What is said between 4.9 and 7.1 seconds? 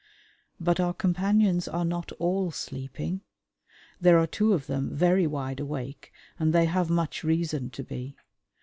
very wide awake, and they have